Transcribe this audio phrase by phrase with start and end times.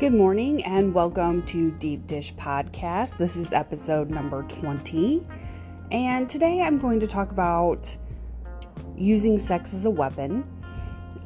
[0.00, 3.18] Good morning and welcome to Deep Dish Podcast.
[3.18, 5.28] This is episode number 20.
[5.92, 7.94] And today I'm going to talk about
[8.96, 10.50] using sex as a weapon.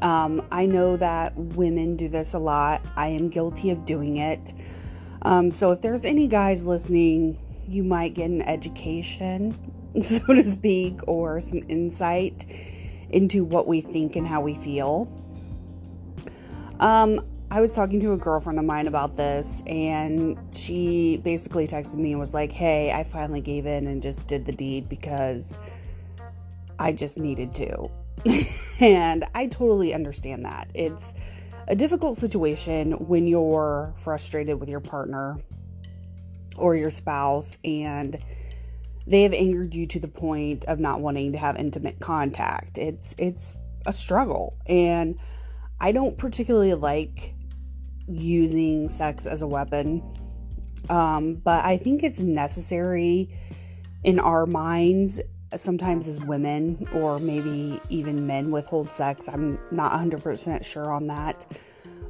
[0.03, 4.53] Um, I know that women do this a lot, I am guilty of doing it.
[5.23, 9.57] Um, so if there's any guys listening, you might get an education,
[10.03, 12.45] so to speak, or some insight
[13.11, 15.07] into what we think and how we feel.
[16.81, 17.21] Um,
[17.55, 22.11] I was talking to a girlfriend of mine about this, and she basically texted me
[22.11, 25.57] and was like, Hey, I finally gave in and just did the deed because
[26.81, 27.89] I just needed to.
[28.81, 30.69] and I totally understand that.
[30.75, 31.15] It's
[31.69, 35.39] a difficult situation when you're frustrated with your partner
[36.57, 38.19] or your spouse and
[39.07, 42.79] they have angered you to the point of not wanting to have intimate contact.
[42.79, 45.17] It's it's a struggle and
[45.81, 47.34] I don't particularly like
[48.09, 50.03] using sex as a weapon.
[50.89, 53.29] Um, but I think it's necessary
[54.03, 55.21] in our minds,
[55.57, 59.29] sometimes as women, or maybe even men withhold sex.
[59.29, 61.47] I'm not 100% sure on that.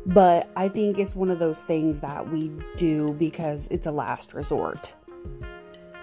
[0.06, 4.34] But I think it's one of those things that we do because it's a last
[4.34, 4.95] resort.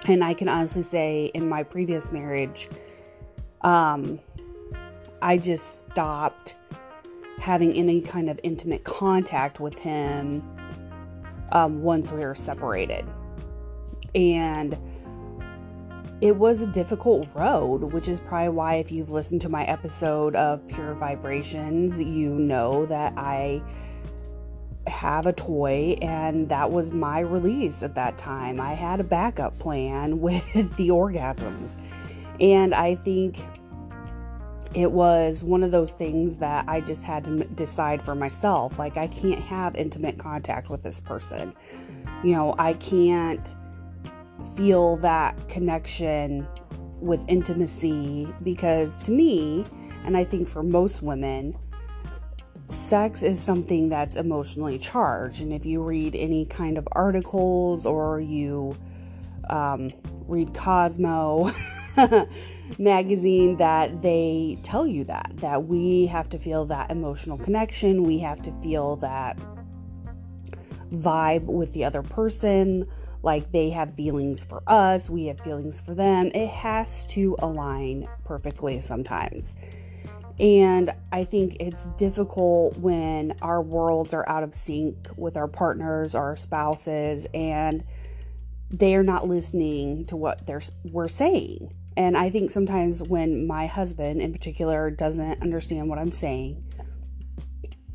[0.08, 2.70] And I can honestly say, in my previous marriage,
[3.62, 4.20] um,
[5.22, 6.56] I just stopped
[7.40, 10.44] having any kind of intimate contact with him
[11.52, 13.06] um, once we were separated.
[14.14, 14.78] And
[16.22, 20.36] it was a difficult road, which is probably why, if you've listened to my episode
[20.36, 23.64] of Pure Vibrations, you know that I
[24.88, 28.60] have a toy, and that was my release at that time.
[28.60, 31.76] I had a backup plan with the orgasms.
[32.40, 33.40] And I think
[34.74, 38.80] it was one of those things that I just had to decide for myself.
[38.80, 41.54] Like, I can't have intimate contact with this person.
[42.24, 43.56] You know, I can't
[44.56, 46.48] feel that connection
[47.00, 49.66] with intimacy because to me,
[50.06, 51.58] and I think for most women,
[52.70, 55.42] sex is something that's emotionally charged.
[55.42, 58.78] And if you read any kind of articles or you
[59.50, 59.92] um,
[60.28, 61.52] read Cosmo,
[62.78, 68.20] magazine that they tell you that that we have to feel that emotional connection we
[68.20, 69.38] have to feel that
[70.94, 72.88] vibe with the other person
[73.24, 78.08] like they have feelings for us we have feelings for them it has to align
[78.24, 79.56] perfectly sometimes
[80.42, 86.16] and I think it's difficult when our worlds are out of sync with our partners,
[86.16, 87.84] our spouses, and
[88.72, 91.72] they are not listening to what they're we're saying.
[91.98, 96.64] And I think sometimes when my husband in particular doesn't understand what I'm saying,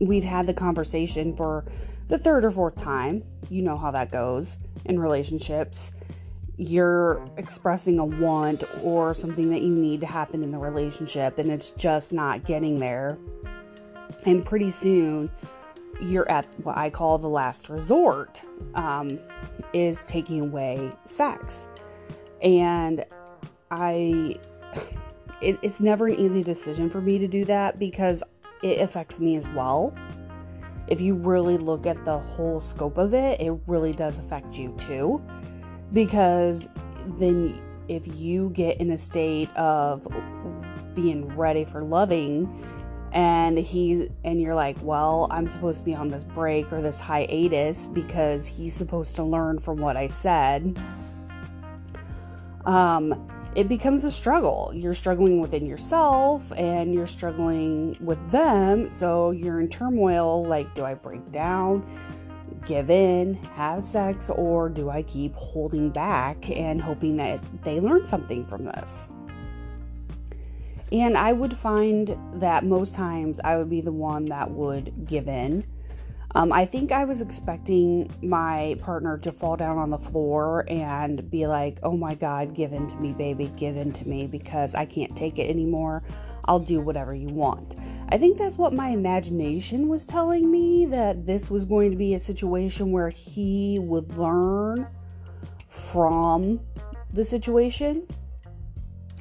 [0.00, 1.64] we've had the conversation for
[2.08, 3.24] the third or fourth time.
[3.48, 5.92] You know how that goes in relationships.
[6.58, 11.50] You're expressing a want or something that you need to happen in the relationship, and
[11.50, 13.18] it's just not getting there.
[14.24, 15.30] And pretty soon,
[16.00, 18.42] you're at what I call the last resort,
[18.74, 19.18] um,
[19.72, 21.68] is taking away sex.
[22.42, 23.04] And
[23.78, 24.38] I
[25.40, 28.22] it, it's never an easy decision for me to do that because
[28.62, 29.94] it affects me as well.
[30.88, 34.74] If you really look at the whole scope of it, it really does affect you
[34.78, 35.22] too.
[35.92, 36.68] Because
[37.18, 40.06] then if you get in a state of
[40.94, 42.64] being ready for loving
[43.12, 46.98] and he and you're like, "Well, I'm supposed to be on this break or this
[46.98, 50.78] hiatus because he's supposed to learn from what I said."
[52.64, 54.70] Um it becomes a struggle.
[54.74, 58.90] You're struggling within yourself and you're struggling with them.
[58.90, 61.82] So you're in turmoil like, do I break down,
[62.66, 68.04] give in, have sex, or do I keep holding back and hoping that they learn
[68.04, 69.08] something from this?
[70.92, 75.28] And I would find that most times I would be the one that would give
[75.28, 75.64] in
[76.36, 81.30] um, I think I was expecting my partner to fall down on the floor and
[81.30, 84.74] be like, oh my God, give in to me, baby, give in to me because
[84.74, 86.02] I can't take it anymore.
[86.44, 87.76] I'll do whatever you want.
[88.10, 92.12] I think that's what my imagination was telling me that this was going to be
[92.12, 94.86] a situation where he would learn
[95.66, 96.60] from
[97.14, 98.06] the situation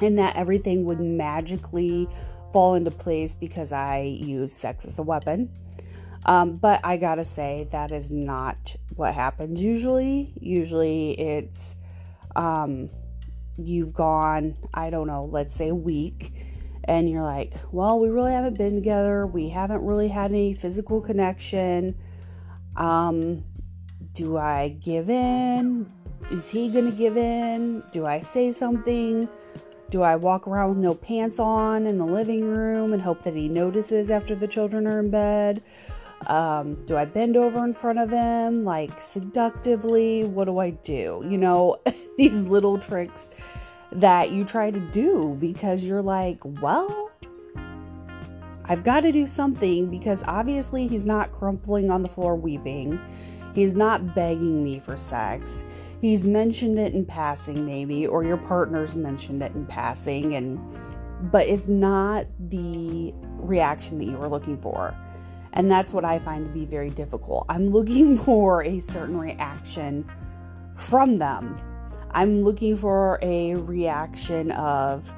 [0.01, 2.09] and that everything would magically
[2.51, 5.49] fall into place because I use sex as a weapon.
[6.25, 10.33] Um, but I gotta say, that is not what happens usually.
[10.39, 11.77] Usually it's
[12.35, 12.89] um,
[13.57, 16.33] you've gone, I don't know, let's say a week,
[16.83, 19.25] and you're like, well, we really haven't been together.
[19.27, 21.95] We haven't really had any physical connection.
[22.75, 23.43] Um,
[24.13, 25.91] do I give in?
[26.31, 27.83] Is he gonna give in?
[27.91, 29.29] Do I say something?
[29.91, 33.35] Do I walk around with no pants on in the living room and hope that
[33.35, 35.61] he notices after the children are in bed?
[36.27, 40.23] Um, do I bend over in front of him like seductively?
[40.23, 41.23] What do I do?
[41.27, 41.77] You know,
[42.17, 43.29] these little tricks
[43.91, 47.11] that you try to do because you're like, well,
[48.67, 52.99] I've got to do something because obviously he's not crumpling on the floor weeping.
[53.53, 55.63] He's not begging me for sex.
[56.01, 60.59] He's mentioned it in passing, maybe, or your partner's mentioned it in passing, and
[61.31, 64.93] but it's not the reaction that you were looking for.
[65.55, 67.45] And that's what I find to be very difficult.
[67.49, 70.09] I'm looking for a certain reaction
[70.75, 71.59] from them.
[72.11, 75.13] I'm looking for a reaction of,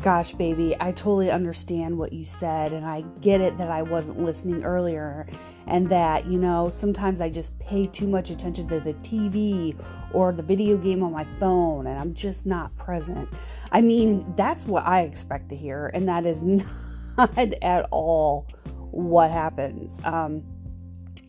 [0.00, 4.22] gosh, baby, I totally understand what you said, and I get it that I wasn't
[4.22, 5.26] listening earlier,
[5.66, 9.76] and that, you know, sometimes I just pay too much attention to the TV
[10.14, 13.28] or the video game on my phone, and I'm just not present.
[13.70, 16.42] I mean, that's what I expect to hear, and that is
[17.18, 18.46] not at all
[18.92, 19.98] what happens.
[20.04, 20.44] Um,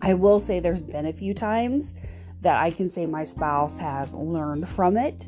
[0.01, 1.95] I will say there's been a few times
[2.42, 5.27] that I can say my spouse has learned from it,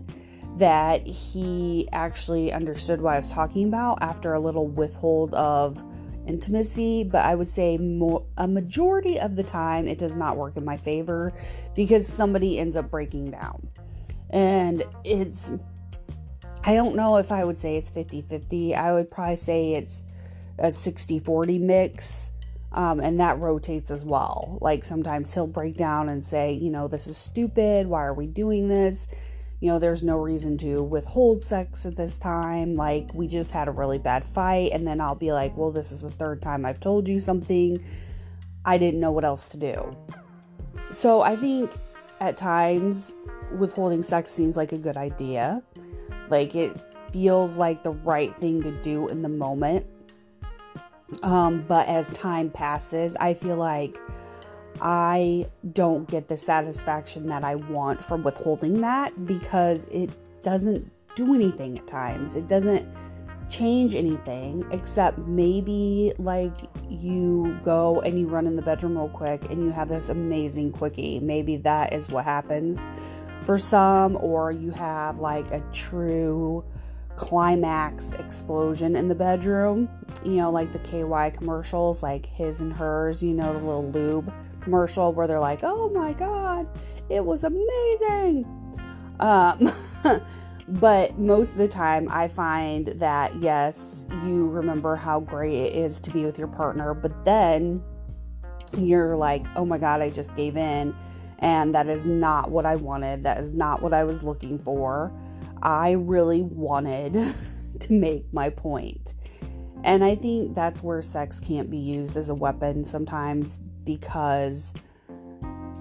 [0.57, 5.81] that he actually understood what I was talking about after a little withhold of
[6.27, 10.57] intimacy, but I would say more, a majority of the time it does not work
[10.57, 11.33] in my favor
[11.73, 13.69] because somebody ends up breaking down.
[14.29, 15.51] And it's,
[16.65, 18.75] I don't know if I would say it's 50 50.
[18.75, 20.03] I would probably say it's
[20.57, 22.31] a 60 40 mix.
[22.71, 24.57] Um, and that rotates as well.
[24.61, 27.87] Like sometimes he'll break down and say, you know, this is stupid.
[27.87, 29.07] Why are we doing this?
[29.61, 32.75] You know, there's no reason to withhold sex at this time.
[32.75, 34.71] Like, we just had a really bad fight.
[34.73, 37.83] And then I'll be like, well, this is the third time I've told you something.
[38.65, 39.95] I didn't know what else to do.
[40.91, 41.71] So I think
[42.19, 43.15] at times
[43.57, 45.63] withholding sex seems like a good idea.
[46.29, 46.77] Like, it
[47.13, 49.87] feels like the right thing to do in the moment
[51.23, 53.99] um, but as time passes, I feel like
[54.81, 60.09] I don't get the satisfaction that I want from withholding that because it
[60.41, 62.35] doesn't do anything at times.
[62.35, 62.87] It doesn't
[63.49, 66.55] change anything except maybe like
[66.89, 70.71] you go and you run in the bedroom real quick and you have this amazing
[70.71, 71.19] quickie.
[71.19, 72.85] Maybe that is what happens
[73.45, 76.65] for some, or you have like a true
[77.15, 79.89] climax explosion in the bedroom.
[80.23, 84.33] You know, like the KY commercials, like his and hers, you know, the little lube
[84.61, 86.67] commercial where they're like, oh my God,
[87.09, 88.45] it was amazing.
[89.19, 89.71] Um,
[90.67, 95.99] but most of the time, I find that yes, you remember how great it is
[96.01, 97.83] to be with your partner, but then
[98.75, 100.95] you're like, oh my God, I just gave in.
[101.39, 103.23] And that is not what I wanted.
[103.23, 105.11] That is not what I was looking for.
[105.65, 107.35] I really wanted
[107.79, 109.15] to make my point.
[109.83, 114.73] And I think that's where sex can't be used as a weapon sometimes because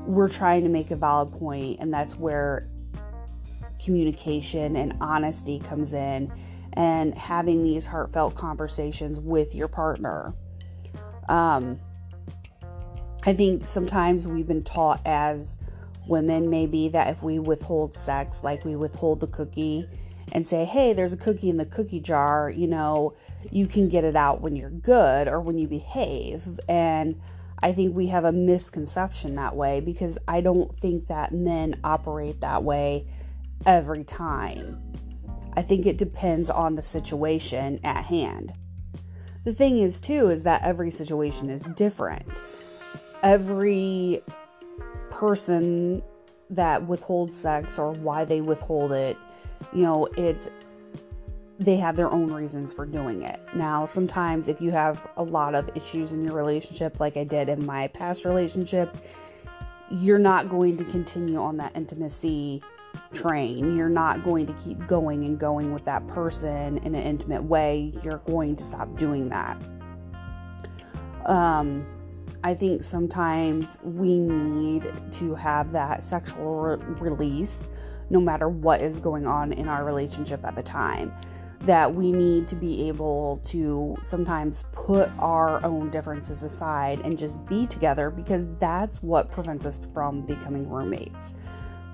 [0.06, 2.68] we're trying to make a valid point, and that's where
[3.82, 6.32] communication and honesty comes in
[6.72, 10.34] and having these heartfelt conversations with your partner.
[11.28, 11.78] Um,
[13.26, 15.56] I think sometimes we've been taught as
[16.06, 19.88] women maybe that if we withhold sex, like we withhold the cookie
[20.32, 23.14] and say, hey, there's a cookie in the cookie jar, you know,
[23.50, 26.58] you can get it out when you're good or when you behave.
[26.68, 27.20] And
[27.62, 32.40] I think we have a misconception that way because I don't think that men operate
[32.40, 33.06] that way
[33.64, 34.82] every time.
[35.56, 38.54] I think it depends on the situation at hand.
[39.44, 42.42] The thing is, too, is that every situation is different.
[43.22, 44.22] Every
[45.14, 46.02] person
[46.50, 49.16] that withholds sex or why they withhold it,
[49.72, 50.48] you know, it's
[51.58, 53.40] they have their own reasons for doing it.
[53.54, 57.48] Now, sometimes if you have a lot of issues in your relationship, like I did
[57.48, 58.96] in my past relationship,
[59.88, 62.60] you're not going to continue on that intimacy
[63.12, 63.76] train.
[63.76, 67.92] You're not going to keep going and going with that person in an intimate way.
[68.02, 69.56] You're going to stop doing that.
[71.26, 71.86] Um,
[72.44, 77.66] I think sometimes we need to have that sexual re- release
[78.10, 81.10] no matter what is going on in our relationship at the time.
[81.60, 87.44] That we need to be able to sometimes put our own differences aside and just
[87.46, 91.32] be together because that's what prevents us from becoming roommates.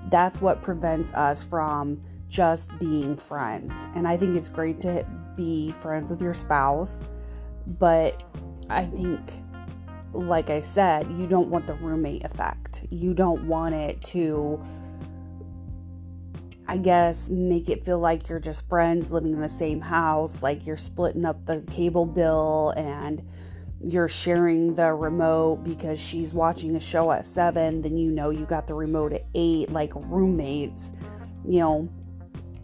[0.09, 3.87] That's what prevents us from just being friends.
[3.95, 7.01] And I think it's great to be friends with your spouse,
[7.65, 8.21] but
[8.69, 9.31] I think
[10.13, 12.85] like I said, you don't want the roommate effect.
[12.89, 14.63] You don't want it to,
[16.67, 20.65] I guess, make it feel like you're just friends living in the same house, like
[20.65, 23.25] you're splitting up the cable bill and
[23.83, 28.45] you're sharing the remote because she's watching a show at seven, then you know you
[28.45, 30.91] got the remote at eight, like roommates.
[31.45, 31.89] You know,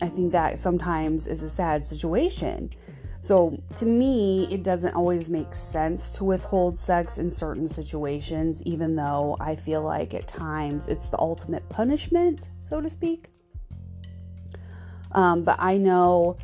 [0.02, 2.72] I think that sometimes is a sad situation.
[3.20, 8.96] So, to me, it doesn't always make sense to withhold sex in certain situations, even
[8.96, 13.30] though I feel like at times it's the ultimate punishment, so to speak.
[15.14, 16.38] Um, but I know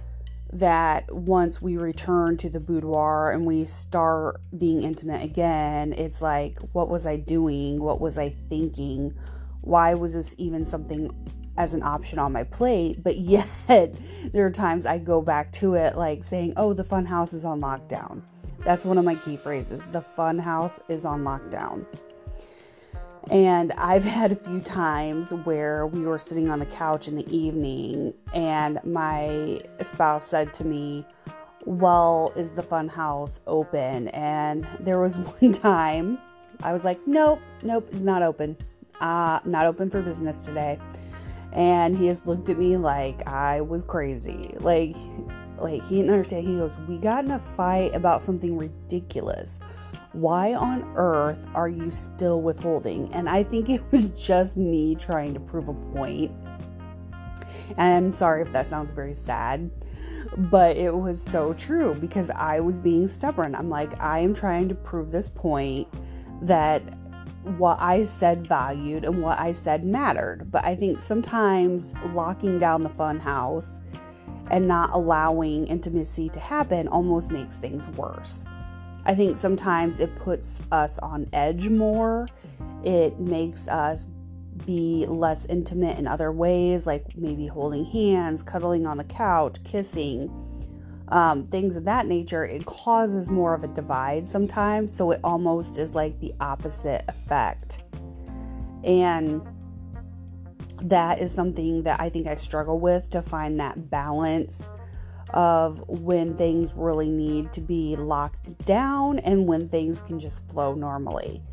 [0.53, 6.57] that once we return to the boudoir and we start being intimate again, it's like,
[6.73, 7.81] what was I doing?
[7.81, 9.15] What was I thinking?
[9.61, 11.09] Why was this even something
[11.57, 15.75] as an option on my plate, but yet there are times I go back to
[15.75, 18.23] it like saying, "Oh, the fun house is on lockdown."
[18.63, 19.85] That's one of my key phrases.
[19.91, 21.85] The fun house is on lockdown.
[23.29, 27.35] And I've had a few times where we were sitting on the couch in the
[27.35, 31.05] evening and my spouse said to me,
[31.65, 34.09] Well, is the fun house open?
[34.09, 36.19] And there was one time
[36.61, 38.57] I was like, Nope, nope, it's not open.
[39.01, 40.79] Uh, not open for business today
[41.53, 44.55] and he just looked at me like I was crazy.
[44.59, 44.95] Like
[45.57, 46.47] like he didn't understand.
[46.47, 49.59] He goes, "We got in a fight about something ridiculous.
[50.13, 55.33] Why on earth are you still withholding?" And I think it was just me trying
[55.35, 56.31] to prove a point.
[57.77, 59.69] And I'm sorry if that sounds very sad,
[60.35, 63.55] but it was so true because I was being stubborn.
[63.55, 65.87] I'm like, I am trying to prove this point
[66.41, 66.81] that
[67.43, 70.51] what I said valued and what I said mattered.
[70.51, 73.81] But I think sometimes locking down the fun house
[74.49, 78.45] and not allowing intimacy to happen almost makes things worse.
[79.05, 82.27] I think sometimes it puts us on edge more.
[82.83, 84.07] It makes us
[84.65, 90.31] be less intimate in other ways, like maybe holding hands, cuddling on the couch, kissing
[91.13, 94.91] um, things of that nature, it causes more of a divide sometimes.
[94.91, 97.83] So it almost is like the opposite effect.
[98.83, 99.47] And
[100.81, 104.71] that is something that I think I struggle with to find that balance
[105.29, 110.73] of when things really need to be locked down and when things can just flow
[110.73, 111.43] normally.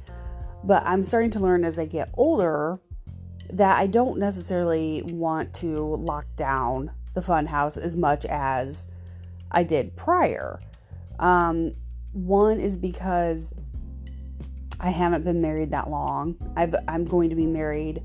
[0.64, 2.81] But I'm starting to learn as I get older
[3.52, 8.87] that I don't necessarily want to lock down the fun house as much as
[9.50, 10.61] I did prior.
[11.19, 11.75] Um,
[12.12, 13.52] one is because
[14.80, 16.37] I haven't been married that long.
[16.57, 18.02] I've, I'm going to be married,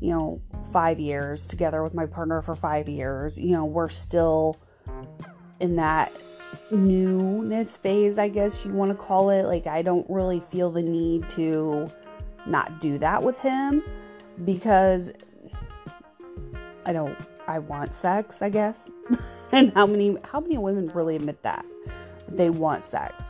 [0.00, 0.40] you know,
[0.72, 3.38] five years together with my partner for five years.
[3.38, 4.60] You know, we're still
[5.60, 6.12] in that
[6.70, 9.44] newness phase, I guess you want to call it.
[9.44, 11.90] Like, I don't really feel the need to
[12.46, 13.82] not do that with him
[14.44, 15.10] because
[16.84, 18.90] I don't I want sex, I guess.
[19.52, 21.64] and how many how many women really admit that
[22.28, 23.24] they want sex?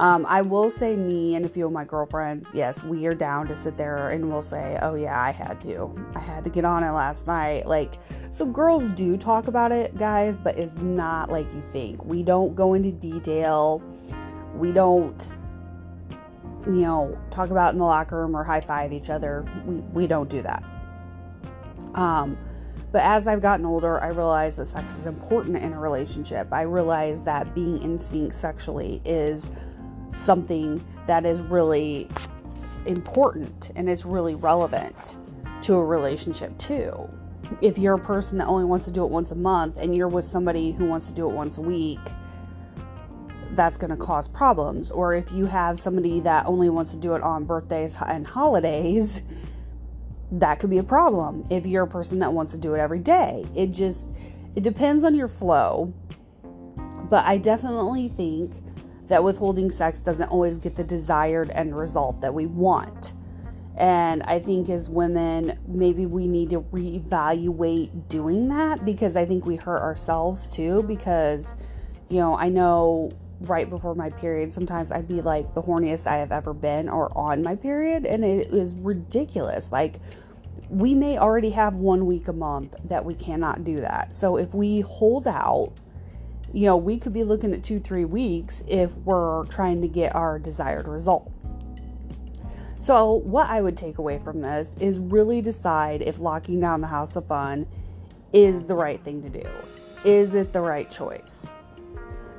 [0.00, 3.46] Um, I will say, me and a few of my girlfriends, yes, we are down
[3.48, 5.94] to sit there and we'll say, oh, yeah, I had to.
[6.14, 7.66] I had to get on it last night.
[7.66, 7.98] Like,
[8.30, 12.02] so girls do talk about it, guys, but it's not like you think.
[12.02, 13.82] We don't go into detail.
[14.54, 15.36] We don't,
[16.66, 19.44] you know, talk about in the locker room or high five each other.
[19.66, 20.64] We, we don't do that.
[21.94, 22.38] Um,
[22.92, 26.48] but as I've gotten older, I realize that sex is important in a relationship.
[26.52, 29.48] I realize that being in sync sexually is
[30.10, 32.08] something that is really
[32.86, 35.18] important and is really relevant
[35.62, 37.08] to a relationship too.
[37.60, 40.08] If you're a person that only wants to do it once a month and you're
[40.08, 42.00] with somebody who wants to do it once a week,
[43.52, 44.90] that's going to cause problems.
[44.90, 49.22] Or if you have somebody that only wants to do it on birthdays and holidays,
[50.32, 52.98] that could be a problem if you're a person that wants to do it every
[52.98, 53.46] day.
[53.54, 54.12] It just
[54.54, 55.92] it depends on your flow.
[57.08, 58.52] But I definitely think
[59.08, 63.14] that withholding sex doesn't always get the desired end result that we want.
[63.76, 69.46] And I think as women, maybe we need to reevaluate doing that because I think
[69.46, 70.84] we hurt ourselves too.
[70.84, 71.54] Because,
[72.08, 73.10] you know, I know
[73.40, 77.16] right before my period, sometimes I'd be like the horniest I have ever been or
[77.16, 79.72] on my period, and it is ridiculous.
[79.72, 79.96] Like,
[80.68, 84.14] we may already have one week a month that we cannot do that.
[84.14, 85.72] So, if we hold out,
[86.52, 90.14] you know, we could be looking at two, three weeks if we're trying to get
[90.14, 91.30] our desired result.
[92.78, 96.88] So, what I would take away from this is really decide if locking down the
[96.88, 97.66] house of fun
[98.32, 99.48] is the right thing to do.
[100.04, 101.52] Is it the right choice?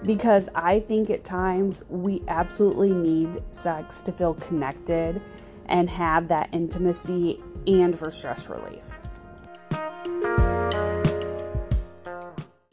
[0.03, 5.21] Because I think at times we absolutely need sex to feel connected
[5.67, 8.99] and have that intimacy and for stress relief.